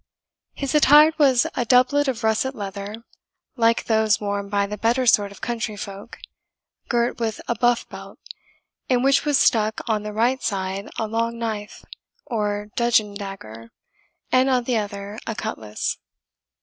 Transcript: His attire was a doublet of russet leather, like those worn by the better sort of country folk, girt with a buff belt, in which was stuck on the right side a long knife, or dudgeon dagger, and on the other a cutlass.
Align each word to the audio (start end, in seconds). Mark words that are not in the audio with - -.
His 0.55 0.73
attire 0.73 1.11
was 1.19 1.45
a 1.53 1.63
doublet 1.63 2.07
of 2.07 2.23
russet 2.23 2.55
leather, 2.55 3.03
like 3.55 3.83
those 3.85 4.19
worn 4.19 4.49
by 4.49 4.65
the 4.65 4.75
better 4.75 5.05
sort 5.05 5.31
of 5.31 5.41
country 5.41 5.77
folk, 5.77 6.17
girt 6.89 7.19
with 7.19 7.39
a 7.47 7.53
buff 7.53 7.87
belt, 7.87 8.17
in 8.89 9.03
which 9.03 9.25
was 9.25 9.37
stuck 9.37 9.79
on 9.87 10.01
the 10.01 10.11
right 10.11 10.41
side 10.41 10.89
a 10.97 11.05
long 11.07 11.37
knife, 11.37 11.85
or 12.25 12.69
dudgeon 12.75 13.13
dagger, 13.13 13.69
and 14.31 14.49
on 14.49 14.63
the 14.63 14.79
other 14.79 15.19
a 15.27 15.35
cutlass. 15.35 15.99